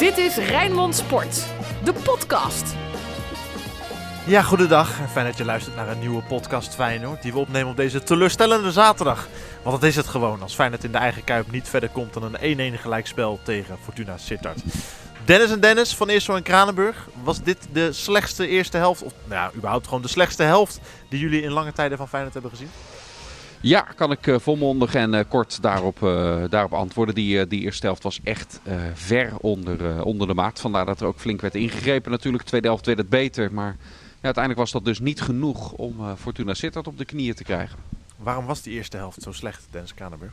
[0.00, 1.46] Dit is Rijnmond Sport,
[1.84, 2.74] de podcast.
[4.26, 5.00] Ja, goedendag.
[5.00, 7.22] En fijn dat je luistert naar een nieuwe podcast Feyenoord.
[7.22, 9.28] Die we opnemen op deze teleurstellende zaterdag.
[9.62, 10.42] Want dat is het gewoon.
[10.42, 14.16] Als Feyenoord in de eigen kuip niet verder komt dan een 1-1 gelijkspel tegen Fortuna
[14.16, 14.60] Sittard.
[15.24, 17.08] Dennis en Dennis van Eersel en Kranenburg.
[17.22, 19.02] Was dit de slechtste eerste helft?
[19.02, 22.34] Of nou ja, überhaupt gewoon de slechtste helft die jullie in lange tijden van Feyenoord
[22.34, 22.70] hebben gezien?
[23.62, 27.14] Ja, kan ik uh, volmondig en uh, kort daarop, uh, daarop antwoorden.
[27.14, 28.60] Die, die eerste helft was echt
[28.94, 30.60] ver onder, onder de maat.
[30.60, 32.10] Vandaar dat er ook flink werd ingegrepen.
[32.10, 33.52] Natuurlijk, tweede helft werd het beter.
[33.52, 37.44] Maar ja, uiteindelijk was dat dus niet genoeg om Fortuna Sittard op de knieën te
[37.44, 37.78] krijgen.
[38.22, 40.32] Waarom was die eerste helft zo slecht, Dennis Kranenburg?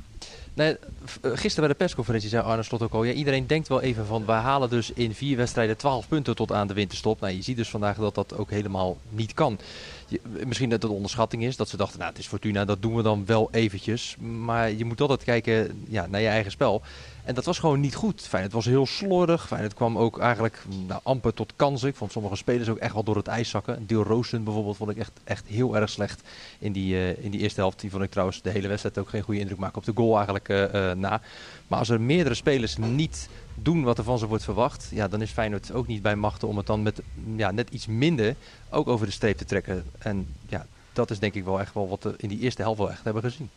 [0.54, 0.78] Nee,
[1.22, 3.04] gisteren bij de persconferentie zei Arne Slot ook al...
[3.04, 4.26] Ja, iedereen denkt wel even van...
[4.26, 7.20] wij halen dus in vier wedstrijden 12 punten tot aan de winterstop.
[7.20, 9.60] Nou, je ziet dus vandaag dat dat ook helemaal niet kan.
[10.08, 11.56] Je, misschien dat het onderschatting is.
[11.56, 14.16] Dat ze dachten, nou het is Fortuna, dat doen we dan wel eventjes.
[14.18, 16.82] Maar je moet altijd kijken ja, naar je eigen spel.
[17.28, 18.22] En dat was gewoon niet goed.
[18.22, 19.48] Fijn, het was heel slordig.
[19.48, 21.90] Fijn, het kwam ook eigenlijk nou, amper tot kansen.
[21.90, 23.88] Ik vond sommige spelers ook echt wel door het ijs zakken.
[23.88, 26.22] Deel Roosten bijvoorbeeld vond ik echt, echt heel erg slecht
[26.60, 27.80] in die, uh, in die eerste helft.
[27.80, 30.16] Die vond ik trouwens de hele wedstrijd ook geen goede indruk maken op de goal
[30.16, 31.22] eigenlijk uh, uh, na.
[31.68, 35.22] Maar als er meerdere spelers niet doen wat er van ze wordt verwacht, ja, dan
[35.22, 37.02] is Feyenoord ook niet bij machten om het dan met
[37.36, 38.36] ja, net iets minder
[38.70, 39.84] ook over de streep te trekken.
[39.98, 42.80] En ja, dat is denk ik wel echt wel wat we in die eerste helft
[42.80, 43.50] wel echt hebben gezien.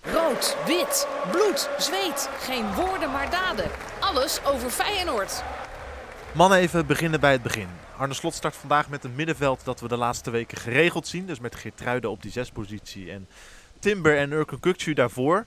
[0.00, 2.28] Rood, wit, bloed, zweet.
[2.38, 3.70] Geen woorden maar daden.
[4.00, 5.42] Alles over Feyenoord.
[6.32, 7.68] Mannen, even beginnen bij het begin.
[7.96, 11.26] Arne Slot start vandaag met een middenveld dat we de laatste weken geregeld zien.
[11.26, 13.28] Dus met Geertruiden op die zespositie en
[13.78, 15.46] Timber en Urken Kukcu daarvoor.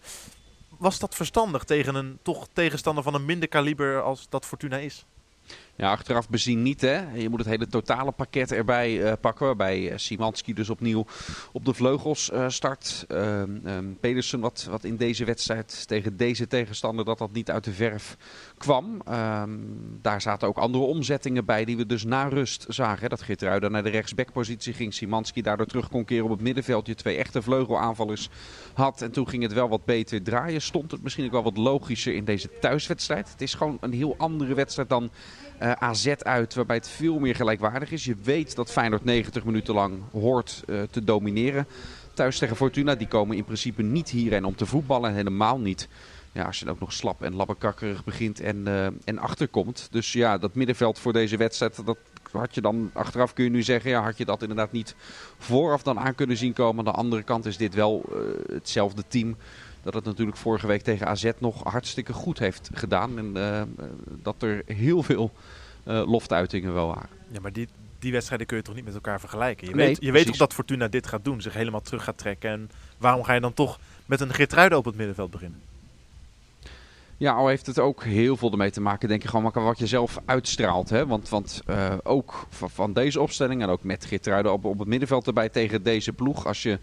[0.78, 5.06] Was dat verstandig tegen een toch tegenstander van een minder kaliber als dat Fortuna is?
[5.78, 6.82] Ja, achteraf bezien niet.
[6.82, 7.12] Hè.
[7.14, 9.46] Je moet het hele totale pakket erbij uh, pakken.
[9.46, 11.06] Waarbij uh, Simanski dus opnieuw
[11.52, 13.06] op de vleugels uh, start.
[13.08, 17.74] Um, Pedersen, wat, wat in deze wedstrijd tegen deze tegenstander dat dat niet uit de
[17.74, 18.18] verf
[18.58, 19.02] kwam.
[19.12, 23.02] Um, daar zaten ook andere omzettingen bij die we dus na rust zagen.
[23.02, 23.08] Hè.
[23.08, 24.94] Dat Geertruida naar de rechtsbackpositie ging.
[24.94, 26.88] Simanski daardoor terug kon keren op het middenveld.
[26.88, 28.30] Je twee echte vleugelaanvallers
[28.74, 29.02] had.
[29.02, 30.62] En toen ging het wel wat beter draaien.
[30.62, 33.32] Stond het misschien ook wel wat logischer in deze thuiswedstrijd.
[33.32, 35.12] Het is gewoon een heel andere wedstrijd dan...
[35.62, 38.06] Uh, AZ uit, waarbij het veel meer gelijkwaardig is.
[38.06, 41.68] Je weet dat Feyenoord 90 minuten lang hoort uh, te domineren.
[42.14, 45.14] Thuis tegen Fortuna, die komen in principe niet hierheen om te voetballen.
[45.14, 45.88] Helemaal niet.
[46.32, 49.88] Ja, als je dan ook nog slap en labbekakkerig begint en, uh, en achterkomt.
[49.92, 51.98] Dus ja, dat middenveld voor deze wedstrijd, dat
[52.32, 54.96] had je dan achteraf kun je nu zeggen, ja, had je dat inderdaad niet
[55.38, 56.86] vooraf dan aan kunnen zien komen.
[56.88, 58.06] Aan de andere kant is dit wel
[58.52, 59.36] hetzelfde team
[59.88, 63.18] dat het natuurlijk vorige week tegen AZ nog hartstikke goed heeft gedaan.
[63.18, 63.62] En uh,
[64.22, 65.32] dat er heel veel
[65.88, 67.10] uh, loftuitingen wel waren.
[67.32, 67.68] Ja, maar die,
[68.00, 69.68] die wedstrijden kun je toch niet met elkaar vergelijken?
[69.68, 72.18] Je, nee, weet, je weet toch dat Fortuna dit gaat doen, zich helemaal terug gaat
[72.18, 72.50] trekken.
[72.50, 75.62] En waarom ga je dan toch met een Geertruiden op het middenveld beginnen?
[77.18, 79.88] Ja, al heeft het ook heel veel ermee te maken, denk ik, gewoon wat je
[79.88, 80.90] zelf uitstraalt.
[80.90, 81.08] Hè?
[81.08, 84.88] Want, want uh, ook van, van, deze opstelling en ook met Geertruiden op, op het
[84.88, 86.46] middenveld erbij tegen deze ploeg.
[86.46, 86.80] Als je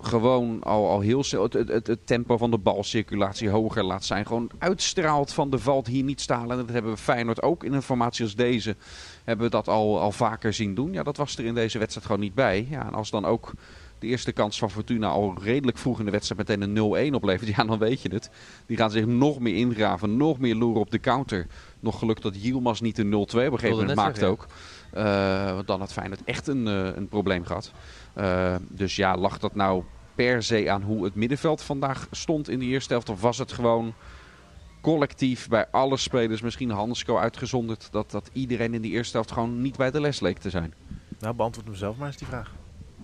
[0.00, 4.26] gewoon al, al heel het, het, het, tempo van de balcirculatie hoger laat zijn.
[4.26, 6.50] Gewoon uitstraalt van de valt hier niet stalen.
[6.50, 8.76] En dat hebben we Feyenoord ook in een formatie als deze.
[9.24, 10.92] Hebben we dat al, al vaker zien doen.
[10.92, 12.66] Ja, dat was er in deze wedstrijd gewoon niet bij.
[12.70, 13.52] Ja, en als dan ook
[13.98, 17.56] de eerste kans van Fortuna al redelijk vroeg in de wedstrijd meteen een 0-1 oplevert.
[17.56, 18.30] Ja, dan weet je het.
[18.66, 20.16] Die gaan zich nog meer ingraven.
[20.16, 21.46] Nog meer loeren op de counter.
[21.80, 24.46] Nog geluk dat Yilmaz niet een 0-2 op een gegeven moment maakt ook.
[25.54, 27.72] Want dan had Feyenoord echt een, uh, een probleem gehad.
[28.16, 29.82] Uh, dus ja, lag dat nou
[30.14, 33.08] per se aan hoe het middenveld vandaag stond in de eerste helft?
[33.08, 33.94] Of was het gewoon
[34.80, 39.62] collectief bij alle spelers, misschien Hansco uitgezonderd, dat, dat iedereen in die eerste helft gewoon
[39.62, 40.74] niet bij de les leek te zijn?
[41.18, 42.52] Nou, beantwoord hem zelf maar eens die vraag.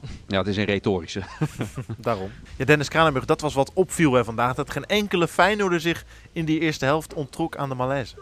[0.26, 1.22] Ja, het is een retorische.
[1.98, 2.30] Daarom.
[2.56, 4.54] Ja, Dennis Kranenburg, dat was wat opviel hè, vandaag.
[4.54, 8.16] Dat geen enkele Feyenoorder zich in die eerste helft onttrok aan de malaise.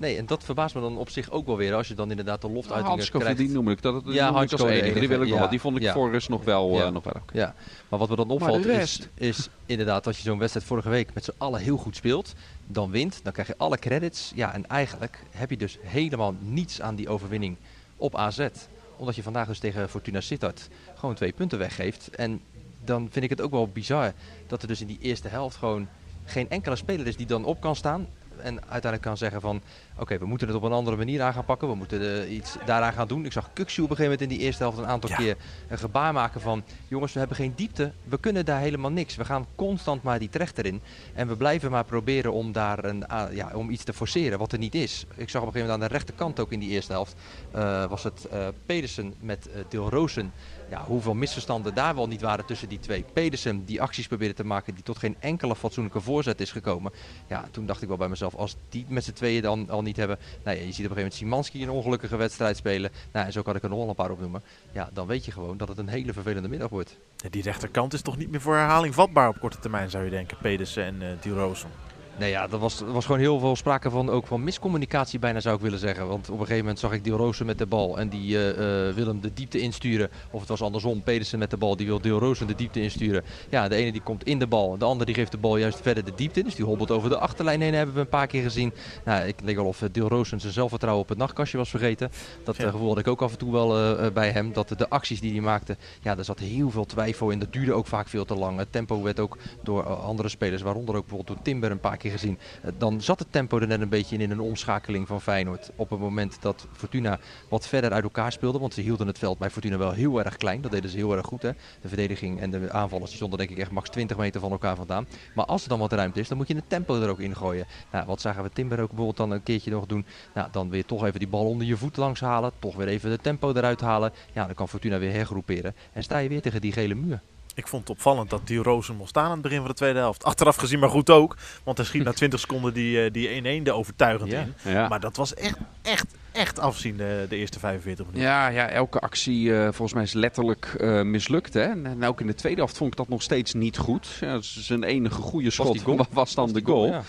[0.00, 1.74] Nee, en dat verbaast me dan op zich ook wel weer.
[1.74, 3.38] Als je dan inderdaad de loftuitingen Hansko, krijgt.
[3.38, 3.82] die noem ik.
[3.82, 4.98] Dat, dat ja, Hansko als enige.
[4.98, 5.48] Die, wil ik ja, wel.
[5.48, 5.92] die vond ik ja.
[5.92, 6.86] voor rust nog wel, ja.
[6.86, 7.30] uh, nog wel ook.
[7.32, 7.54] Ja,
[7.88, 11.24] maar wat me dan opvalt is, is inderdaad als je zo'n wedstrijd vorige week met
[11.24, 12.34] z'n allen heel goed speelt.
[12.66, 14.32] Dan wint, dan krijg je alle credits.
[14.34, 17.56] Ja, en eigenlijk heb je dus helemaal niets aan die overwinning
[17.96, 18.48] op AZ.
[18.96, 22.08] Omdat je vandaag dus tegen Fortuna Sittard gewoon twee punten weggeeft.
[22.08, 22.40] En
[22.84, 24.12] dan vind ik het ook wel bizar
[24.46, 25.88] dat er dus in die eerste helft gewoon
[26.24, 28.06] geen enkele speler is die dan op kan staan
[28.40, 29.56] en uiteindelijk kan zeggen van
[29.92, 31.68] oké, okay, we moeten het op een andere manier aan gaan pakken.
[31.68, 33.24] We moeten uh, iets daaraan gaan doen.
[33.24, 35.16] Ik zag Kukshu op een gegeven moment in die eerste helft een aantal ja.
[35.16, 35.36] keer
[35.68, 37.92] een gebaar maken van jongens, we hebben geen diepte.
[38.04, 39.16] We kunnen daar helemaal niks.
[39.16, 40.80] We gaan constant maar die trechter in.
[41.14, 44.52] En we blijven maar proberen om daar een, uh, ja, om iets te forceren wat
[44.52, 45.06] er niet is.
[45.14, 47.14] Ik zag op een gegeven moment aan de rechterkant ook in die eerste helft
[47.56, 48.28] uh, was het
[48.66, 50.32] Pedersen met Deel Roosen
[50.70, 53.04] Ja, hoeveel misverstanden daar wel niet waren tussen die twee.
[53.12, 56.92] Pedersen die acties probeerde te maken die tot geen enkele fatsoenlijke voorzet is gekomen.
[57.26, 59.96] Ja, toen dacht ik wel bij mezelf, als die met z'n tweeën dan al niet
[59.96, 60.18] hebben.
[60.44, 62.90] Nou ja, je ziet op een gegeven moment Simanski een ongelukkige wedstrijd spelen.
[63.12, 64.42] Nou, en zo kan ik er nog wel een paar opnoemen.
[64.72, 66.98] Ja, dan weet je gewoon dat het een hele vervelende middag wordt.
[67.30, 70.36] Die rechterkant is toch niet meer voor herhaling vatbaar op korte termijn, zou je denken,
[70.40, 71.89] Pedersen en uh.
[72.20, 75.40] Nee, ja, er was, er was gewoon heel veel sprake van, ook van miscommunicatie bijna
[75.40, 76.08] zou ik willen zeggen.
[76.08, 78.48] Want op een gegeven moment zag ik Deel Rozen met de bal en die uh,
[78.48, 80.10] uh, wil hem de diepte insturen.
[80.30, 83.24] Of het was andersom, Pedersen met de bal, die wil Deel Rozen de diepte insturen.
[83.48, 85.80] Ja, de ene die komt in de bal, de andere die geeft de bal juist
[85.80, 86.44] verder de diepte in.
[86.44, 88.72] Dus die hobbelt over de achterlijn heen, hebben we een paar keer gezien.
[89.04, 92.10] Nou, ik denk wel of Deel Rozen zijn zelfvertrouwen op het nachtkastje was vergeten.
[92.44, 92.70] Dat ja.
[92.70, 94.52] gevoel had ik ook af en toe wel uh, bij hem.
[94.52, 97.38] Dat de acties die hij maakte, ja, daar zat heel veel twijfel in.
[97.38, 98.58] Dat duurde ook vaak veel te lang.
[98.58, 102.09] Het tempo werd ook door andere spelers, waaronder ook bijvoorbeeld door Timber een paar keer
[102.10, 102.38] gezien.
[102.78, 105.70] dan zat het tempo er net een beetje in in een omschakeling van Feyenoord.
[105.76, 107.18] Op het moment dat Fortuna
[107.48, 108.58] wat verder uit elkaar speelde.
[108.58, 110.60] Want ze hielden het veld bij Fortuna wel heel erg klein.
[110.60, 111.42] Dat deden ze heel erg goed.
[111.42, 111.50] Hè?
[111.80, 115.06] De verdediging en de aanvallers stonden denk ik echt max 20 meter van elkaar vandaan.
[115.34, 117.36] Maar als er dan wat ruimte is, dan moet je het tempo er ook in
[117.36, 117.66] gooien.
[117.92, 120.06] Nou, wat zagen we Timber ook bijvoorbeeld dan een keertje nog doen.
[120.34, 122.52] Nou, dan weer toch even die bal onder je voet langs halen.
[122.58, 124.12] Toch weer even de tempo eruit halen.
[124.32, 125.74] Ja, dan kan Fortuna weer hergroeperen.
[125.92, 127.20] En sta je weer tegen die gele muur.
[127.60, 129.98] Ik vond het opvallend dat die Rozen mocht staan aan het begin van de tweede
[129.98, 130.24] helft.
[130.24, 131.36] Achteraf gezien maar goed ook.
[131.64, 134.40] Want hij schiet na 20 seconden die, die 1-1 de overtuigend Ja.
[134.40, 134.54] in.
[134.72, 134.88] Ja.
[134.88, 136.06] Maar dat was echt, echt,
[136.40, 138.28] echt afzien de, de eerste 45 minuten.
[138.28, 141.54] Ja, ja, elke actie eh, volgens mij is letterlijk eh, mislukt.
[141.54, 141.62] Hè?
[141.62, 144.08] En, en ook in de tweede helft vond ik dat nog steeds niet goed.
[144.20, 145.96] Ja, zijn enige goede schot die goal?
[146.10, 146.92] was dan Was de goal, goal.
[146.92, 147.02] ja.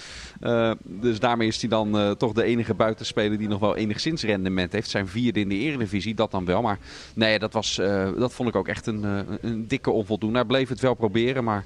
[0.69, 4.24] Eh, dus daarmee is hij dan eh, toch de enige buitenspeler die nog wel enigszins
[4.24, 4.89] rendement heeft.
[4.89, 6.62] Zijn vierde in de eredivisie, dat dan wel.
[6.62, 6.78] Maar
[7.16, 10.38] nee, dat, was, eh, dat vond ik ook echt een, eh, een dikke onvoldoende.
[10.38, 11.66] Hij bleef het wel proberen, maar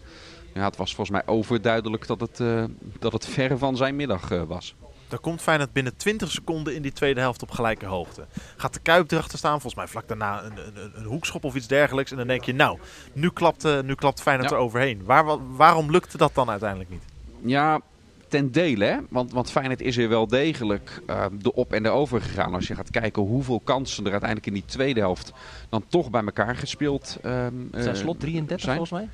[0.54, 2.64] ja, het was volgens mij overduidelijk dat het, eh,
[3.00, 4.76] dat het ver van zijn middag eh, was.
[5.07, 8.25] Daar komt Feyenoord binnen 20 seconden in die tweede helft op gelijke hoogte.
[8.57, 11.56] Gaat de Kuip erachter staan, volgens mij vlak daarna een, een, een- een hoekschop of
[11.56, 12.12] iets dergelijks.
[12.12, 12.80] En dan denk je, nou,
[13.13, 14.56] nu klapt, eh, nu klapt Feyenoord Ja.
[14.56, 15.02] er overheen.
[15.04, 17.04] Waar, wa- waarom lukte dat dan uiteindelijk niet?
[17.42, 17.80] Ja,
[18.28, 18.86] ten dele.
[18.86, 18.98] Hè?
[19.10, 22.54] Want, want Feyenoord is er wel degelijk eh, de op en de over gegaan.
[22.54, 25.31] Als je gaat kijken hoeveel kansen er uiteindelijk in die tweede helft
[25.69, 28.78] dan toch bij elkaar gespeeld ehm, Het zijn eh, slot 33 zijn.
[28.78, 29.10] volgens mij.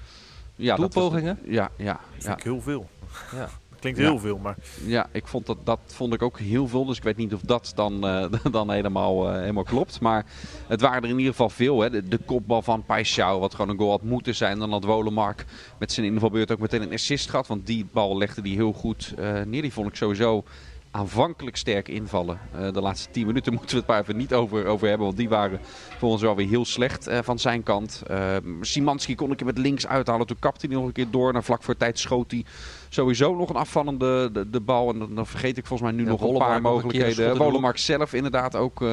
[0.55, 1.39] Ja, dat was- Doelpogingen?
[1.43, 2.23] ja, ja, Dat ja.
[2.23, 2.89] vind ik heel veel.
[3.35, 3.49] Ja.
[3.81, 4.05] Klinkt Ja.
[4.05, 4.55] heel veel, maar
[4.85, 6.85] Ja, ik vond dat, dat vond ik ook heel veel.
[6.85, 9.99] Dus ik weet niet of dat dan, eh, dan helemaal, eh, helemaal klopt.
[9.99, 10.25] Maar
[10.67, 11.81] het waren er in ieder geval veel.
[11.81, 11.89] Hè.
[11.89, 14.59] De, de kopbal van Paixão, wat gewoon een goal had moeten zijn.
[14.59, 15.45] Dan had Wolemark
[15.79, 17.47] met zijn invalbeurt ook meteen een assist gehad.
[17.47, 19.61] Want die bal legde die heel goed eh, neer.
[19.61, 20.43] Die vond ik sowieso
[20.91, 22.39] aanvankelijk sterk invallen.
[22.53, 25.05] Eh, de laatste 10 minuten moeten we het maar even niet over, over hebben.
[25.05, 25.59] Want die waren
[25.97, 28.01] volgens wel weer heel slecht eh, van zijn kant.
[28.07, 30.27] Eh Simanski kon ik er met links uithalen.
[30.27, 31.33] Toen kapte hij nog een keer door.
[31.33, 32.45] En vlak voor tijd schoot hij
[32.89, 34.89] sowieso nog een afvallende de, de bal.
[34.93, 37.33] En dan, dan vergeet ik volgens mij nu Ja, nog een paar mogelijkheden.
[37.33, 37.37] de.
[37.37, 38.85] Wolemark zelf inderdaad ook.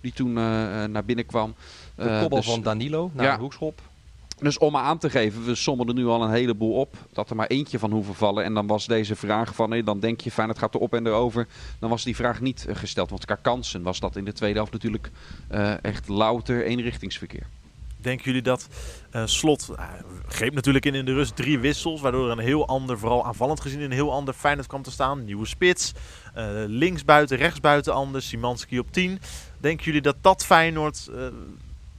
[0.00, 0.32] die toen
[0.92, 1.54] naar binnen kwam.
[1.94, 3.34] De kopbal dus- van Danilo naar ja.
[3.34, 3.80] een hoekschop.
[4.38, 6.96] Dus om aan te geven, we sommen er nu al een heleboel op.
[7.12, 8.44] Dat er maar eentje van hoeven vallen.
[8.44, 10.94] En dan was deze vraag van, nee, dan denk je, fijn, het gaat er op
[10.94, 11.46] en erover.
[11.78, 13.10] Dan was die vraag niet eh, gesteld.
[13.10, 15.10] Want qua kansen was dat in de tweede helft natuurlijk
[15.48, 17.46] eh, echt louter eenrichtingsverkeer.
[18.00, 18.68] denken jullie dat
[19.10, 19.84] eh, Slot eh,
[20.28, 23.60] greep natuurlijk in in de rust drie wissels, waardoor er een heel ander, vooral aanvallend
[23.60, 25.24] gezien, een heel ander Feyenoord kwam te staan.
[25.24, 25.92] Nieuwe spits,
[26.34, 29.20] eh linksbuiten, rechtsbuiten anders, Simanski op 10.
[29.60, 31.10] Denken jullie dat dat Feyenoord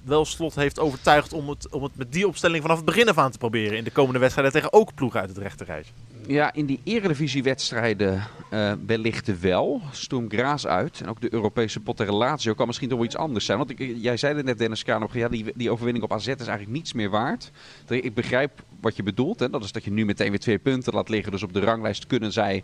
[0.08, 3.18] wel Slot heeft overtuigd om het, om het met die opstelling vanaf het begin af
[3.18, 5.94] aan te proberen in de komende wedstrijden tegen ook ploegen uit het rechterrijtje?
[6.28, 9.82] Ja, in die eredivisiewedstrijden eh wellicht wel.
[9.92, 11.02] Sturm Graz uit.
[11.02, 13.58] En ook de Europese pot tegen Lazio kan misschien toch wel iets anders zijn.
[13.58, 16.28] Want ik, jij zei het net, Dennis Kraan, op, ja, die, die overwinning op AZ
[16.28, 17.52] is eigenlijk niets meer waard.
[17.88, 19.40] Ik begrijp wat je bedoelt.
[19.40, 19.50] Hè?
[19.50, 21.32] Dat is dat je nu meteen weer twee punten laat liggen.
[21.32, 22.64] Dus op de ranglijst kunnen zij,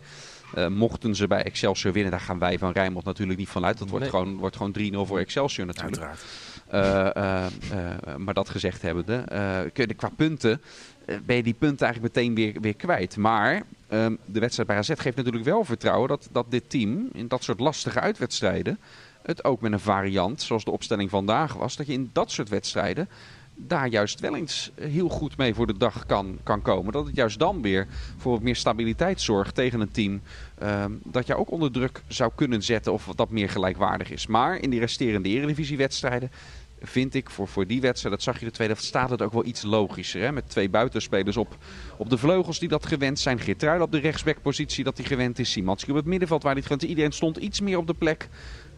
[0.54, 2.10] eh, mochten ze bij Excelsior winnen.
[2.10, 3.78] Daar gaan wij van Rijnmond natuurlijk niet van uit.
[3.78, 5.96] Dat wordt gewoon, wordt gewoon 3-0 voor Excelsior natuurlijk.
[5.96, 6.24] Uiteraard.
[6.74, 9.24] Eh, eh, eh, maar dat gezegd hebbende,
[9.72, 10.60] kun je qua punten,
[11.24, 13.16] ben je die punten eigenlijk meteen weer, weer kwijt.
[13.16, 17.28] Maar ehm, de wedstrijd bij AZ geeft natuurlijk wel vertrouwen dat, dat dit team in
[17.28, 18.78] dat soort lastige uitwedstrijden
[19.22, 22.48] het ook met een variant, zoals de opstelling vandaag was, dat je in dat soort
[22.48, 23.08] wedstrijden
[23.56, 26.92] daar juist wel eens heel goed mee voor de dag kan, kan komen.
[26.92, 30.22] Dat het juist dan weer voor wat meer stabiliteit zorgt tegen een team.
[30.58, 34.26] ehm, dat je ook onder druk zou kunnen zetten of dat meer gelijkwaardig is.
[34.26, 36.30] Maar in die resterende eredivisiewedstrijden
[36.82, 39.32] vind ik voor, voor die wedstrijd, dat zag je de tweede helft, staat het ook
[39.32, 40.22] wel iets logischer.
[40.22, 40.32] Hè?
[40.32, 41.56] Met twee buitenspelers op,
[41.96, 43.38] op de vleugels die dat gewend zijn.
[43.38, 45.50] Geertruid op de rechtsbackpositie dat hij gewend is.
[45.50, 46.88] Simanski op het middenveld waar hij het gewend is.
[46.88, 48.28] Iedereen stond iets meer op de plek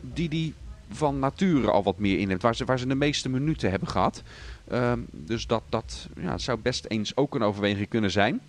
[0.00, 0.54] die die
[0.90, 2.42] van nature al wat meer inneemt.
[2.42, 4.22] Waar ze, waar ze de meeste minuten hebben gehad.
[4.68, 8.40] Ehm, dus dat, dat ja, zou best eens ook een overweging kunnen zijn.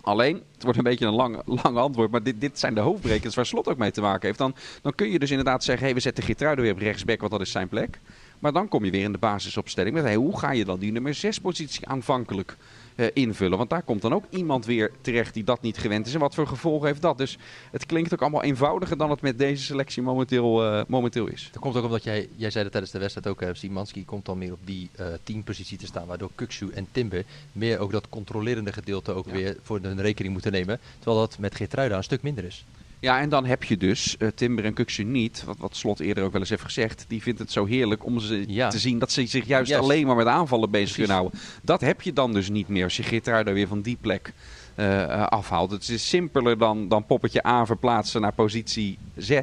[0.00, 3.34] Alleen, het wordt een beetje een lang, lang antwoord, maar dit, dit zijn de hoofdbrekens
[3.34, 4.38] waar Slot ook mee te maken heeft.
[4.38, 7.32] Dan, dan kun je dus inderdaad zeggen, hey, we zetten Geertruiden weer op rechtsback, want
[7.32, 7.98] dat is zijn plek.
[8.44, 10.92] Maar dan kom je weer in de basisopstelling met hey, hoe ga je dan die
[10.92, 12.56] nummer 6 positie aanvankelijk
[12.94, 13.58] eh, invullen?
[13.58, 16.14] Want daar komt dan ook iemand weer terecht die dat niet gewend is.
[16.14, 17.18] En wat voor gevolgen heeft dat?
[17.18, 17.38] Dus
[17.70, 21.48] het klinkt ook allemaal eenvoudiger dan het met deze selectie momenteel, eh, momenteel is.
[21.52, 24.24] Dat komt ook omdat jij, jij zei dat tijdens de wedstrijd ook, uh, Simanski komt
[24.24, 24.90] dan meer op die
[25.22, 29.32] teampositie te staan, waardoor Kuksu en Timber meer ook dat controlerende gedeelte ook Ja.
[29.32, 30.80] weer voor hun rekening moeten nemen.
[30.96, 32.64] Terwijl dat met Geertruida een stuk minder is.
[33.04, 36.24] Ja, en dan heb je dus eh, Timber en Kuksu niet, wat, wat Slot eerder
[36.24, 37.04] ook wel eens heeft gezegd.
[37.08, 38.68] Die vindt het zo heerlijk om ze Ja.
[38.68, 40.96] te zien dat ze zich juist, alleen maar met aanvallen bezig Precies.
[40.96, 41.40] kunnen houden.
[41.62, 44.32] Dat heb je dan dus niet meer als je Geertruida weer van die plek
[44.74, 45.70] eh, eh, afhaalt.
[45.70, 49.40] Het is simpeler dan, dan poppetje A verplaatsen naar positie Z.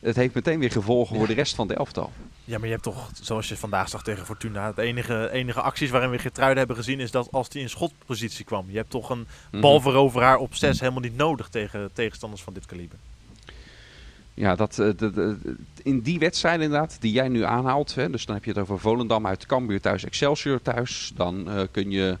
[0.00, 2.12] Het heeft meteen weer gevolgen voor de rest van de elftal.
[2.48, 5.90] Ja, maar je hebt toch, zoals je vandaag zag tegen Fortuna, de enige, enige acties
[5.90, 8.64] waarin we Geertruiden hebben gezien is dat als hij in schotpositie kwam.
[8.70, 9.60] Je hebt toch een Mhm.
[9.60, 12.98] balveroveraar op 6 helemaal niet nodig tegen tegenstanders van dit kaliber.
[14.34, 17.94] Ja, dat, eh, de- de- in die wedstrijden inderdaad, die jij nu aanhaalt.
[17.94, 21.12] Hè, dus dan heb je het over Volendam uit Cambuur thuis, Excelsior thuis.
[21.16, 22.18] Dan eh, kun je,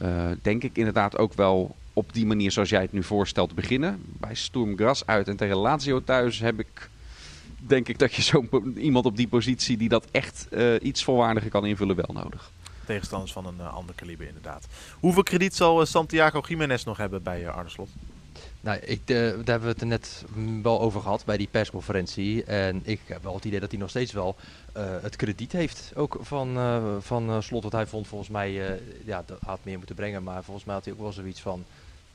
[0.00, 4.02] eh, denk ik inderdaad ook wel op die manier zoals jij het nu voorstelt beginnen.
[4.04, 6.88] Bij Sturm Gras uit en tegen Lazio thuis heb ik...
[7.68, 8.44] Denk ik dat je zo
[8.76, 12.50] iemand op die positie die dat echt eh, iets volwaardiger kan invullen wel nodig.
[12.86, 14.66] Tegenstanders van een eh, ander kaliber inderdaad.
[15.00, 17.88] Hoeveel krediet zal eh, Santiago Jiménez nog hebben bij Arne Slot?
[18.60, 21.48] Nou, ik, eh, daar hebben we het er net mm, wel over gehad bij die
[21.50, 22.44] persconferentie.
[22.44, 24.36] En ik heb wel het idee dat hij nog steeds wel
[24.72, 25.92] eh, het krediet heeft.
[25.94, 27.62] Ook van, eh, van eh, Slot.
[27.62, 30.22] Want hij vond volgens mij, eh, ja, dat had meer moeten brengen.
[30.22, 31.64] Maar volgens mij had hij ook wel zoiets van,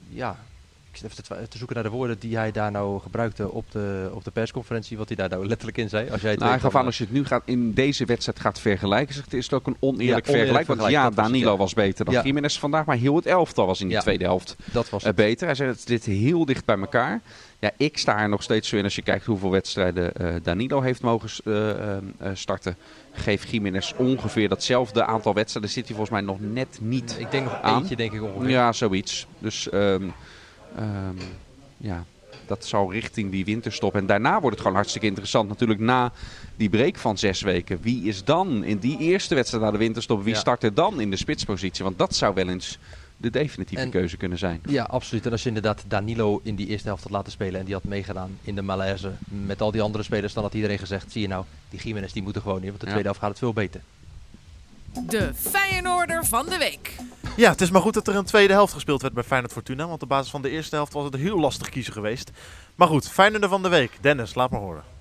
[0.10, 0.40] ja...
[0.94, 4.10] Ik zit even te, zoeken naar de woorden die hij daar nou gebruikte op de,
[4.14, 4.98] op de persconferentie.
[4.98, 6.10] Wat hij daar nou letterlijk in zei.
[6.10, 8.40] Als jij het Nou, hij gaf aan als je het nu gaat in deze wedstrijd
[8.40, 10.40] gaat vergelijken, zegt is het ook een oneerlijk Ja, vergelijk.
[10.40, 12.24] oneerlijk Want vergelijk, ja, dat Danilo was beter dan Ja.
[12.24, 14.02] Jiménez vandaag, maar heel het elftal was in die Ja.
[14.02, 15.16] tweede helft dat was eh, het.
[15.16, 15.46] beter.
[15.46, 17.22] Hij zei, het zit heel dicht bij elkaar.
[17.60, 20.82] Ja, ik sta er nog steeds zo in als je kijkt hoeveel wedstrijden eh, Danilo
[20.82, 21.30] heeft mogen
[22.20, 22.76] eh, starten.
[23.12, 25.72] Geeft Jiménez ongeveer datzelfde aantal wedstrijden.
[25.72, 27.80] Zit hij volgens mij nog net niet Ik denk nog aan.
[27.80, 28.50] eentje, denk ik ongeveer.
[28.50, 29.28] Ja, zoiets.
[29.40, 30.04] Dus ehm,
[30.78, 31.16] ehm,
[31.78, 32.04] ja,
[32.48, 33.96] dat zal richting die winterstop.
[33.96, 35.50] En daarna wordt het gewoon hartstikke interessant.
[35.50, 36.12] Natuurlijk na
[36.56, 37.78] die break van zes weken.
[37.82, 40.24] Wie is dan in die eerste wedstrijd na de winterstop?
[40.24, 40.40] Wie Ja.
[40.40, 41.84] start er dan in de spitspositie?
[41.84, 42.78] Want dat zou wel eens
[43.18, 44.62] de definitieve En- keuze kunnen zijn.
[44.68, 45.26] Ja, absoluut.
[45.26, 47.84] En als je inderdaad Danilo in die eerste helft had laten spelen en die had
[47.84, 49.12] meegedaan in de malaise
[49.46, 52.24] met al die andere spelers, dan had iedereen gezegd, zie je nou, die Jiménez die
[52.24, 52.92] moet er gewoon in, want de Ja.
[52.92, 53.82] tweede helft gaat het veel beter.
[55.02, 56.96] De Feyenoorder van de week.
[57.36, 59.88] Ja, het is maar goed dat er een tweede helft gespeeld werd bij Feyenoord Fortuna.
[59.88, 62.32] Want op basis van de eerste helft was het heel lastig kiezen geweest.
[62.76, 63.92] Maar goed, Feyenoorder van de week.
[64.02, 64.93] Dennis, laat maar horen.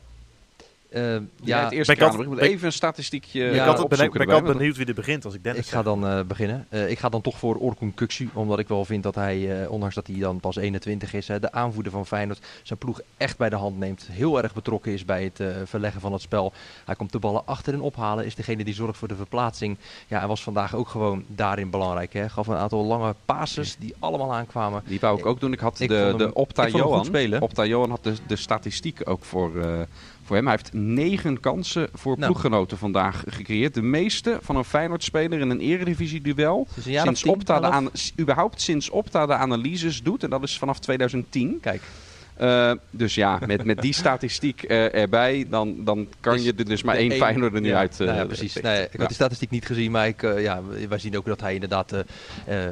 [0.92, 3.88] Eh, Ja, het eerste ben ik moet ben even een statistiekje Ja, ik eh, had,
[3.88, 5.82] ben ik, ben ik altijd want- benieuwd wie er begint als ik Dennis ik ga
[5.82, 6.66] dan eh, beginnen.
[6.68, 9.70] Eh, ik ga dan toch voor Orkun Kuksu, omdat ik wel vind dat hij, eh,
[9.70, 13.36] ondanks dat hij dan pas 21 is, hè, de aanvoerder van Feyenoord, zijn ploeg echt
[13.38, 14.08] bij de hand neemt.
[14.10, 16.52] Heel erg betrokken is bij het eh, verleggen van het spel.
[16.84, 19.76] Hij komt de ballen achterin ophalen, is degene die zorgt voor de verplaatsing.
[20.08, 22.12] Ja, hij was vandaag ook gewoon daarin belangrijk.
[22.12, 22.28] Hè.
[22.28, 24.82] Gaf een aantal lange passes die allemaal aankwamen.
[24.86, 25.52] Die wou ik ook doen.
[25.52, 27.04] Ik had Ik de, hem- de Opta Johan.
[27.04, 27.40] spelen.
[27.42, 29.80] Opta Johan had de, de statistiek ook voor, eh,
[30.22, 30.46] voor hem.
[30.46, 32.32] Hij heeft negen kansen voor Nou.
[32.32, 33.74] ploeggenoten vandaag gecreëerd.
[33.74, 36.66] De meeste van een Feyenoord-speler in een eredivisie-duel.
[36.74, 40.22] Dus Sinds Opta de überhaupt sinds Opta de analyses doet.
[40.22, 41.58] En dat is vanaf 2010.
[41.60, 41.82] Kijk,
[42.36, 46.64] Eh, dus ja, met, met die statistiek eh, erbij, dan, dan kan Dus je er
[46.64, 47.10] dus maar één
[47.54, 48.00] er nu ja, uit.
[48.00, 48.54] eh, nou ja, precies.
[48.54, 48.98] Nee, ik Ja.
[48.98, 51.94] had die statistiek niet gezien, maar ik, ja, wij zien ook dat hij inderdaad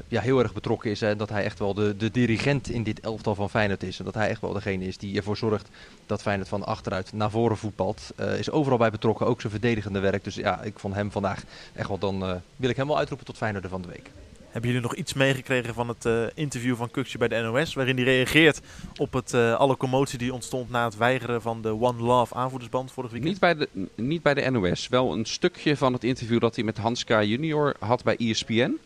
[0.08, 1.02] ja, heel erg betrokken is.
[1.02, 3.98] En dat hij echt wel de, de dirigent in dit elftal van Feyenoord is.
[3.98, 5.68] En dat hij echt wel degene is die ervoor zorgt
[6.06, 8.00] dat Feyenoord van achteruit naar voren voetbalt.
[8.38, 10.24] Is overal bij betrokken, ook zijn verdedigende werk.
[10.24, 11.42] Dus ja, ik vond hem vandaag
[11.74, 14.10] echt wel, dan wil ik hem wel uitroepen tot Feyenoord van de week.
[14.50, 17.74] Hebben jullie nog iets meegekregen van het eh, interview van Kuksje bij de NOS?
[17.74, 18.60] Waarin hij reageert
[18.96, 22.92] op het, eh, alle commotie die ontstond na het weigeren van de One Love aanvoerdersband
[22.92, 23.30] vorig weekend?
[23.30, 23.68] Niet bij, de,
[24.02, 24.88] niet bij de NOS.
[24.88, 27.08] Wel een stukje van het interview dat hij met Hans K.
[27.08, 28.78] junior had bij ESPN.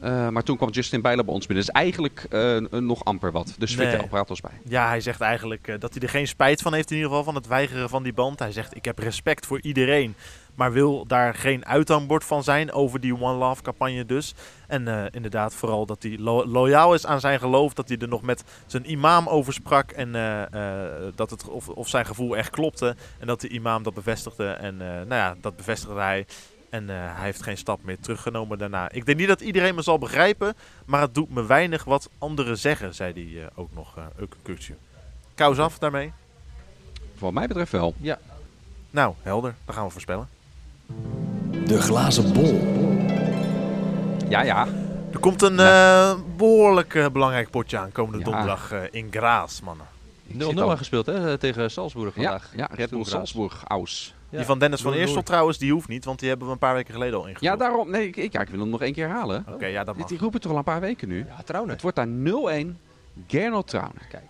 [0.00, 1.64] Eh, maar toen kwam Justin Bijler bij ons binnen.
[1.66, 2.26] Dus eigenlijk
[2.70, 3.54] nog amper wat.
[3.58, 3.88] Dus Nee.
[3.88, 4.50] vertel, praat ons bij.
[4.64, 7.34] Ja, hij zegt eigenlijk dat hij er geen spijt van heeft in ieder geval van
[7.34, 8.38] het weigeren van die band.
[8.38, 10.14] Hij zegt ik heb respect voor iedereen,
[10.54, 14.34] maar wil daar geen uithangbord van zijn over die One Love campagne dus.
[14.66, 18.08] En eh, inderdaad vooral dat hij lo- loyaal is aan zijn geloof, dat hij er
[18.08, 22.36] nog met zijn imam over sprak en eh, eh, dat het, of, of zijn gevoel
[22.36, 22.96] echt klopte.
[23.18, 26.26] En dat de imam dat bevestigde en nou ja, dat bevestigde hij.
[26.70, 28.90] En hij heeft geen stap meer teruggenomen daarna.
[28.90, 30.54] Ik denk niet dat iedereen me zal begrijpen,
[30.84, 34.04] maar het doet me weinig wat anderen zeggen, zei hij ook nog, uh.
[35.34, 36.12] Kous af daarmee.
[37.18, 37.94] Wat mij betreft wel.
[38.00, 38.18] Ja,
[38.90, 39.54] Nou, helder.
[39.64, 40.28] Dan gaan we voorspellen.
[41.66, 42.60] De glazen bol.
[44.28, 44.66] Ja, ja.
[45.12, 48.24] Er komt een eh, behoorlijk eh, belangrijk potje aan komende Ja.
[48.24, 49.86] donderdag eh, in Graas, mannen.
[50.32, 52.52] 0-0 zit al- gespeeld hè, tegen Salzburg Ja, vandaag.
[52.56, 53.10] ja, Red Bull Stoelgraas.
[53.30, 54.14] Salzburg, Aus.
[54.30, 55.22] Die van Dennis van loei.
[55.22, 57.58] trouwens, die hoeft niet, want die hebben we een paar weken geleden al Ja, ingevuld.
[57.58, 57.90] daarom.
[57.90, 59.44] Nee, ik, ik- ja, ik wil hem nog één keer halen.
[59.48, 60.10] Oké, ja, dat Die, mag.
[60.10, 61.18] die roepen toch al een paar weken nu.
[61.28, 61.72] Ja, trouwens.
[61.72, 62.78] Het wordt daar 0-1.
[63.26, 64.06] Gernot Trauner.
[64.08, 64.22] Kijk.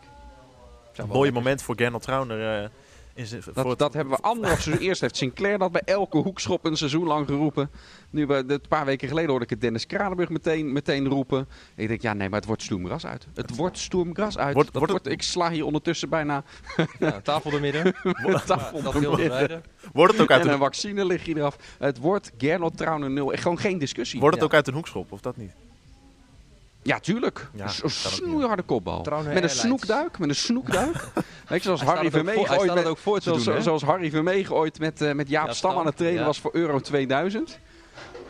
[0.96, 2.70] Een mooi moment voor Gernot Trauner.
[3.14, 4.86] Voor Dat, het- dat hebben we anderhalf seizoen.
[4.86, 7.70] Eerst heeft Sinclair dat bij elke hoekschop een seizoen lang geroepen.
[8.10, 11.48] Nu, bij- een paar weken geleden hoorde ik het Dennis Kranenburg meteen, meteen roepen.
[11.76, 13.26] Ik denk, ja nee, maar het wordt Stoemgras uit.
[13.34, 14.54] Het wordt Stoemgras uit.
[14.54, 16.44] Wordt- Dat wordt wordt, ik sla hier ondertussen bijna
[16.98, 17.94] Ja, tafel door midden.
[18.46, 19.62] tafel door midden.
[19.92, 21.56] Wordt het ook uit En een vaccine ligt hier eraf.
[21.78, 23.28] Het wordt Gernot Trauner 0.
[23.34, 24.20] Gewoon geen discussie.
[24.20, 24.50] wordt het Ja.
[24.50, 25.52] ook uit een hoekschop, of dat niet?
[26.82, 27.48] Ja, tuurlijk.
[27.54, 29.06] Ja, Een snoeiharde kopbal.
[29.34, 30.18] Met een snoekduik.
[30.18, 30.96] Met een snoekduik.
[31.48, 33.44] Weet je, zoals Harry het ook Vermeeg voor- hij ooit met- ook voor te Zoals,
[33.44, 33.62] doen, hè?
[33.62, 36.26] zoals Harry Vermeegen ooit met, met Jaap Ja, Stam aan het trainen ja.
[36.26, 37.58] was voor Euro 2000.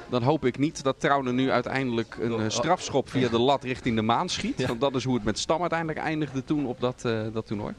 [0.09, 3.97] Dan hoop ik niet dat Trauner nu uiteindelijk een eh, strafschop via de lat richting
[3.97, 4.59] de maan schiet.
[4.59, 4.67] Ja.
[4.67, 7.75] Want dat is hoe het met Stam uiteindelijk eindigde toen op dat, eh, dat toernooi.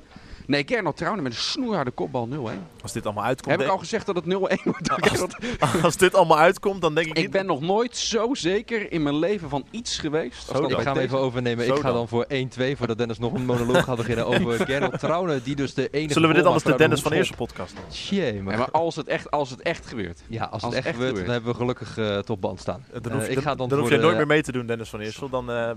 [0.48, 2.34] Nee, Gernot Trauner met een snoeiharde kopbal 0-1.
[2.82, 4.28] Als dit allemaal uitkomt, Heb ik al gezegd dat het 0-1
[4.64, 5.36] wordt?
[5.84, 7.32] als dit allemaal uitkomt, dan denk ik, Ik niet...
[7.32, 10.54] ben nog nooit zo zeker in mijn leven van iets geweest.
[10.54, 10.72] Als.
[10.72, 11.66] Ik ga hem even overnemen.
[11.66, 11.96] Zo ik ga dan.
[11.96, 12.26] dan voor
[12.74, 16.14] 1-2, voordat Dennis nog een monoloog gaat beginnen over Gernot Trauner, die dus de enige
[16.14, 17.92] Zullen we dit anders de Dennis van Eersel podcast noemen?
[17.94, 20.22] Jee, maar, Ja, maar als het echt, als het echt gebeurt.
[20.28, 22.42] ja, als als het het echt echt gebeurt, dan hebben we gelukkig eh het op
[22.42, 22.86] band staan.
[22.94, 24.52] Eh, Dan Eh, hoef, ik dan, ga dan dan hoef jij nooit meer mee te
[24.52, 25.30] doen, Dennis van Eersel.
[25.30, 25.72] Dan eh,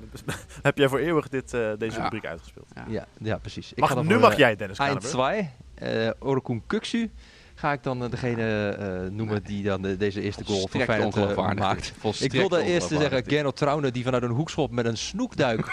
[0.62, 2.02] heb jij voor eeuwig dit, eh, deze Ja.
[2.02, 2.66] rubriek uitgespeeld.
[2.88, 3.70] Ja, ja precies.
[3.73, 5.51] Ik Mag, ga dan nu voor, mag eh, jij, Dennis Eind Kranenburg.
[5.79, 7.11] 2, uh, Orkun Kuksu,
[7.55, 11.17] ga ik dan eh, degene eh, noemen die dan de- deze eerste goal voor Feyenoord
[11.17, 11.93] eh, maakt.
[11.99, 13.25] Volstrekt Ik wilde eerst zeggen.
[13.27, 15.73] Gernot Trauner die vanuit een hoekschop met een snoekduik.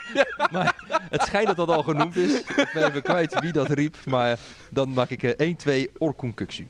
[0.52, 0.74] maar
[1.10, 2.40] het schijnt dat dat al genoemd is.
[2.40, 3.96] Ik ben even kwijt wie dat riep.
[4.04, 4.38] Maar
[4.70, 6.66] dan maak ik eh, 1-2 Orkun Kuksu.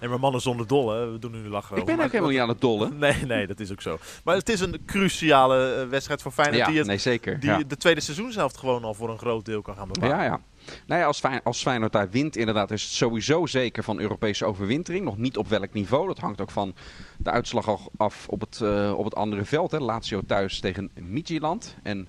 [0.00, 1.76] Nee, maar mannen zonder dolle, we doen nu lachen.
[1.76, 2.98] Ik ben ook helemaal niet aan het dollen.
[2.98, 3.98] Nee, nee, dat is ook zo.
[4.24, 7.40] Maar het is een cruciale eh, wedstrijd voor Feyenoord Ja, die, het, nee, zeker.
[7.40, 7.62] die ja.
[7.66, 10.16] de tweede seizoenshelft gewoon al voor een groot deel kan gaan bepalen.
[10.16, 10.40] Ja, ja.
[10.86, 14.44] Nou ja, als, Fijn, als Feyenoord daar wint, inderdaad, is het sowieso zeker van Europese
[14.44, 15.04] overwintering.
[15.04, 16.06] Nog niet op welk niveau.
[16.06, 16.74] Dat hangt ook van
[17.18, 19.70] de uitslag af op het, eh, op het andere veld.
[19.70, 19.78] Hè.
[19.78, 21.76] Lazio thuis tegen Midtjylland.
[21.82, 22.08] En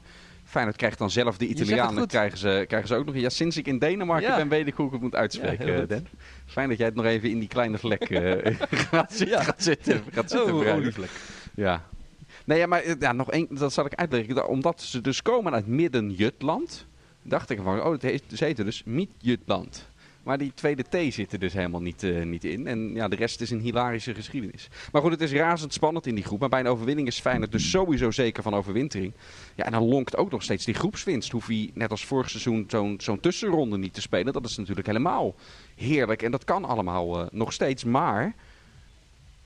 [0.51, 2.08] Feyenoord krijgt dan zelf de Italianen.
[2.08, 3.15] Krijgen ze, krijgen ze ook nog.
[3.15, 4.36] Ja, sinds ik in Denemarken Ja.
[4.36, 5.89] ben, weet ik hoe ik het moet uitspreken, Ja, goed.
[5.89, 6.08] Den.
[6.46, 8.55] Fijn dat jij het nog even in die kleine vlek eh,
[8.92, 9.44] gaat, zitten, Ja.
[9.44, 10.03] gaat zitten.
[10.11, 11.09] Gaat zitten Oh, olievlek.
[11.55, 11.83] Ja.
[12.46, 14.48] Nee, ja, maar eh, ja, nog één, dat zal ik uitleggen.
[14.48, 16.85] Omdat ze dus komen uit Midden-Jutland,
[17.22, 19.90] dacht ik van, oh, het heet, ze heten dus Miet-Jutland.
[20.24, 22.68] Maar die tweede T zit er dus helemaal niet, eh, niet in.
[22.68, 24.68] En ja, de rest is een hilarische geschiedenis.
[24.92, 26.40] Maar goed, het is razendspannend in die groep.
[26.40, 29.14] Maar bij een overwinning is Feyenoord dus sowieso zeker van overwintering.
[29.55, 31.31] Ja, en dan lonkt ook nog steeds die groepswinst.
[31.31, 34.34] Hoef hij net als vorig seizoen zo'n zo'n tussenronde niet te spelen.
[34.34, 35.36] Dat is natuurlijk helemaal
[35.75, 36.22] heerlijk.
[36.22, 37.84] En dat kan allemaal eh, nog steeds.
[37.84, 38.36] Maar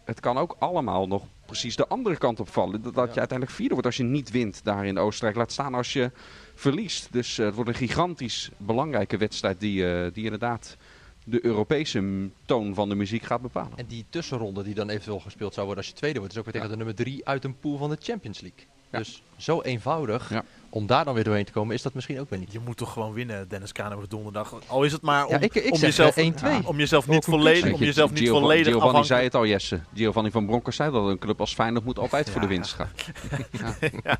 [0.03, 2.81] het kan ook allemaal nog precies de andere kant op vallen.
[2.81, 5.37] Dat, dat je uiteindelijk vierde wordt als je niet wint daar in Oostenrijk.
[5.37, 6.11] Laat staan als je
[6.55, 7.07] verliest.
[7.11, 10.77] Dus eh, het wordt een gigantisch belangrijke wedstrijd die, eh, die inderdaad
[11.25, 13.77] de Europese toon van de muziek gaat bepalen.
[13.77, 16.45] En die tussenronde die dan eventueel gespeeld zou worden als je tweede wordt, is ook
[16.45, 18.65] weer tegen de nummer 3 uit een pool van de Champions League.
[18.89, 18.97] Ja.
[18.97, 20.43] Dus zo eenvoudig, Ja.
[20.75, 22.51] Om daar dan weer doorheen te komen, is dat misschien ook weer niet.
[22.51, 24.53] Je moet toch gewoon winnen, Dennis Kranenburg donderdag.
[24.67, 26.25] Al is het maar om, Ja, ik, ik om zeg jezelf, eh,
[26.61, 26.67] 1-2.
[26.67, 29.79] om jezelf niet volledig, om jezelf niet Giovanni- volledig Giovanni zei het al, Jesse.
[29.93, 32.73] Giovanni van Bronckhorst zei dat een club als Feyenoord moet altijd voor de Ja, winst
[32.73, 32.89] gaan.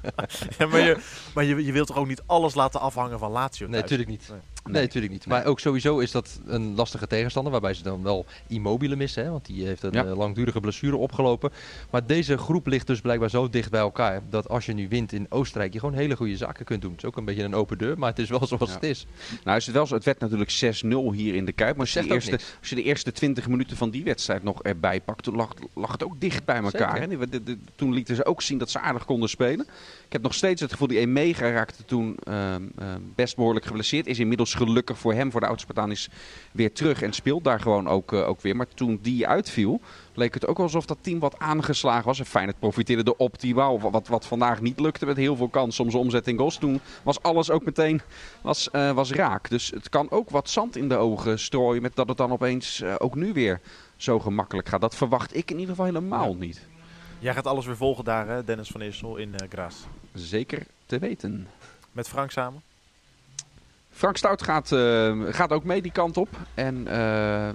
[0.57, 0.97] Ja, maar je,
[1.33, 4.27] maar je, je wilt toch ook niet alles laten afhangen van Lazio Nee, natuurlijk niet.
[4.29, 4.39] Nee.
[4.71, 5.25] Nee, natuurlijk niet.
[5.27, 9.29] Maar ook sowieso is dat een lastige tegenstander, waarbij ze dan wel Immobile missen, hè,
[9.31, 10.05] want die heeft een Ja.
[10.05, 11.51] eh, langdurige blessure opgelopen.
[11.91, 15.11] Maar deze groep ligt dus blijkbaar zo dicht bij elkaar, dat als je nu wint
[15.13, 16.91] in Oostenrijk, je gewoon hele goede zaken kunt doen.
[16.91, 18.75] Het is ook een beetje een open deur, maar het is wel zoals Ja.
[18.75, 19.05] het is.
[19.43, 21.71] Nou is het wel zo, het werd natuurlijk 6-0 hier in de Kuip.
[21.75, 24.63] Maar als je, de eerste, als je de eerste 20 minuten van die wedstrijd nog
[24.63, 26.99] erbij pakt, toen lag, lag het ook dicht bij elkaar.
[26.99, 27.07] Hè?
[27.07, 29.65] Die- de- de- toen lieten ze ook zien dat ze aardig konden spelen.
[30.05, 34.07] Ik heb nog steeds het gevoel, die Emega raakte toen ehm, ehm, best behoorlijk geblesseerd.
[34.07, 36.09] Is inmiddels gelukkig voor hem, voor de oud-Spartaan, is
[36.51, 38.55] weer terug en speelt daar gewoon ook, eh, ook weer.
[38.55, 39.81] Maar toen die uitviel,
[40.13, 42.19] leek het ook alsof dat team wat aangeslagen was.
[42.19, 43.79] En Feyenoord profiteerde er optimaal.
[43.79, 46.57] Wat, wat, wat vandaag niet lukte met heel veel kans om zijn omzet in goals.
[46.57, 48.01] Toen was alles ook meteen
[48.41, 49.49] was, eh, was raak.
[49.49, 52.81] Dus het kan ook wat zand in de ogen strooien met dat het dan opeens
[52.81, 53.61] eh, ook nu weer
[53.97, 54.81] zo gemakkelijk gaat.
[54.81, 56.61] Dat verwacht ik in ieder geval helemaal niet.
[57.19, 59.85] Jij gaat alles weer volgen daar, hè, Dennis van Eersel in eh Graas.
[60.13, 61.47] Zeker te weten.
[61.91, 62.61] Met Frank samen.
[63.95, 66.27] Frank Stout gaat, eh, gaat ook mee die kant op.
[66.53, 66.95] En eh,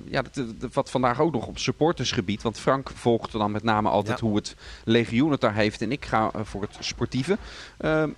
[0.04, 2.42] ja, dat, dat- wat vandaag ook nog op supportersgebied.
[2.42, 4.26] Want Frank volgt dan met name altijd Ja.
[4.26, 5.82] hoe het legioen het daar heeft.
[5.82, 7.38] En ik ga eh, voor het sportieve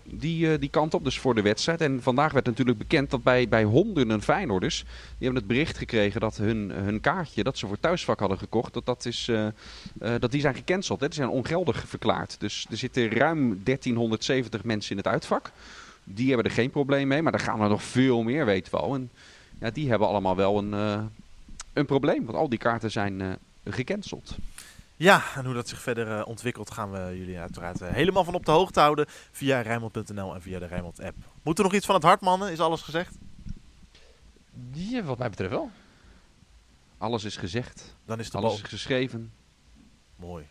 [0.04, 1.80] die, die kant op, dus voor de wedstrijd.
[1.80, 4.78] En vandaag werd natuurlijk bekend dat bij, bij honderden Feyenoorders...
[4.82, 4.88] die
[5.28, 8.74] hebben het bericht gekregen dat hun, hun kaartje dat ze voor thuisvak hadden gekocht...
[8.74, 9.30] dat, dat, is,
[10.18, 11.00] dat die zijn gecanceld.
[11.00, 11.06] Hè.
[11.06, 12.40] Die zijn ongeldig verklaard.
[12.40, 15.50] Dus er zitten ruim 1370 mensen in het uitvak...
[16.04, 18.78] Die hebben er geen probleem mee, maar er gaan er nog veel meer, weten we
[18.78, 18.94] al.
[18.94, 19.10] En
[19.60, 21.02] ja, die hebben allemaal wel een, eh,
[21.72, 23.32] een probleem, want al die kaarten zijn uh,
[23.64, 24.36] gecanceld.
[24.96, 28.34] Ja, en hoe dat zich verder uh, ontwikkelt gaan we jullie uiteraard uh, helemaal van
[28.34, 31.16] op de hoogte houden via Rijnmond.nl en via de Rijnmond app.
[31.42, 32.52] Moet er nog iets van het hart, mannen?
[32.52, 33.14] Is alles gezegd?
[34.72, 35.70] Ja, wat mij betreft wel.
[36.98, 37.96] Alles is gezegd.
[38.04, 38.62] Dan is de alles bal...
[38.62, 39.32] is geschreven.
[40.16, 40.44] Mooi.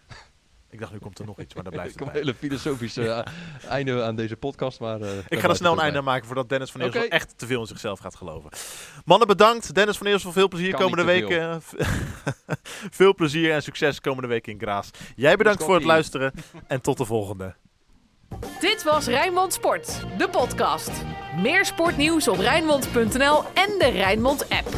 [0.72, 3.02] Ik dacht, nu komt er nog iets, maar daar blijft Ik het een hele filosofische
[3.02, 3.20] uh,
[3.78, 5.00] einde aan deze podcast, maar...
[5.00, 7.46] Uh, Ik ga er snel een einde aan maken voordat Dennis van Eersel echt te
[7.46, 8.50] veel in zichzelf gaat geloven.
[9.06, 9.74] Mannen, bedankt.
[9.76, 11.62] Dennis van Eersel, veel plezier Kan komende weken.
[13.00, 14.90] veel plezier en succes komende week in Graas.
[15.16, 16.34] Jij bedankt voor het luisteren
[16.68, 17.56] en tot de volgende.
[18.60, 20.92] Dit was Rijnmond Sport, de podcast.
[21.42, 24.70] Meer sportnieuws op Rijnmond.nl en de Rijnmond app.